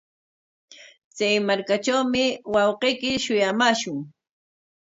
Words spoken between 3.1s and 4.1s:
shuyamaashun.